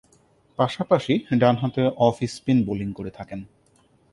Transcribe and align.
পাশাপাশি 0.59 1.13
ডানহাতে 1.39 1.83
off 1.97 2.15
spin 2.27 2.57
bowling 2.65 2.89
করে 2.93 3.11
থাকেন। 3.11 3.39